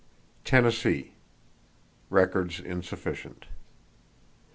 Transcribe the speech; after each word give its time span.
Tennessee: 0.43 1.13
Records 2.09 2.59
insufficient. 2.59 3.45